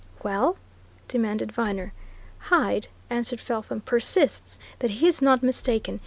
"Well?" 0.23 0.57
demanded 1.07 1.51
Viner. 1.51 1.93
"Hyde," 2.39 2.87
answered 3.11 3.39
Felpham, 3.39 3.81
"persists 3.85 4.57
that 4.79 4.89
he's 4.97 5.21
not 5.21 5.43
mistaken. 5.43 5.99